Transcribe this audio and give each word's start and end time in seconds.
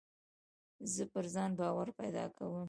زه 0.93 1.03
پر 1.13 1.25
ځان 1.33 1.51
باور 1.59 1.87
پیدا 1.99 2.25
کوم. 2.37 2.53